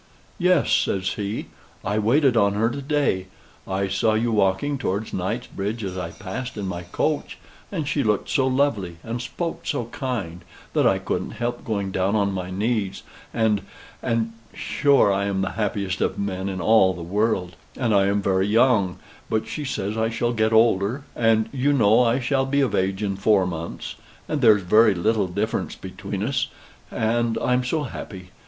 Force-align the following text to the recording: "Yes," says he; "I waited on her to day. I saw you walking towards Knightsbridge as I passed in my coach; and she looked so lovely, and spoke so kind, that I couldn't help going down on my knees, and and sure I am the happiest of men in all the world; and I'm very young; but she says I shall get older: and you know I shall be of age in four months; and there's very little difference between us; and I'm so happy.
"Yes," 0.39 0.71
says 0.71 1.09
he; 1.13 1.45
"I 1.85 1.99
waited 1.99 2.35
on 2.35 2.55
her 2.55 2.71
to 2.71 2.81
day. 2.81 3.27
I 3.67 3.87
saw 3.87 4.15
you 4.15 4.31
walking 4.31 4.79
towards 4.79 5.13
Knightsbridge 5.13 5.83
as 5.83 5.95
I 5.95 6.09
passed 6.09 6.57
in 6.57 6.65
my 6.65 6.81
coach; 6.81 7.37
and 7.71 7.87
she 7.87 8.01
looked 8.03 8.27
so 8.27 8.47
lovely, 8.47 8.97
and 9.03 9.21
spoke 9.21 9.67
so 9.67 9.85
kind, 9.91 10.43
that 10.73 10.87
I 10.87 10.97
couldn't 10.97 11.33
help 11.33 11.63
going 11.63 11.91
down 11.91 12.15
on 12.15 12.31
my 12.31 12.49
knees, 12.49 13.03
and 13.31 13.61
and 14.01 14.33
sure 14.55 15.13
I 15.13 15.25
am 15.25 15.41
the 15.41 15.51
happiest 15.51 16.01
of 16.01 16.17
men 16.17 16.49
in 16.49 16.59
all 16.59 16.95
the 16.95 17.03
world; 17.03 17.55
and 17.77 17.93
I'm 17.93 18.23
very 18.23 18.47
young; 18.47 18.97
but 19.29 19.45
she 19.47 19.63
says 19.63 19.99
I 19.99 20.09
shall 20.09 20.33
get 20.33 20.51
older: 20.51 21.03
and 21.15 21.47
you 21.51 21.73
know 21.73 22.01
I 22.01 22.19
shall 22.19 22.47
be 22.47 22.61
of 22.61 22.73
age 22.73 23.03
in 23.03 23.17
four 23.17 23.45
months; 23.45 23.93
and 24.27 24.41
there's 24.41 24.63
very 24.63 24.95
little 24.95 25.27
difference 25.27 25.75
between 25.75 26.23
us; 26.23 26.47
and 26.89 27.37
I'm 27.37 27.63
so 27.63 27.83
happy. 27.83 28.31